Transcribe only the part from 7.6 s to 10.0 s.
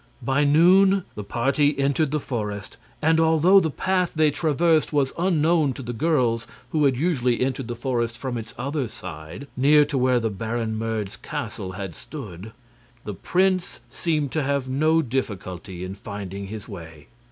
the forest from its other side, near to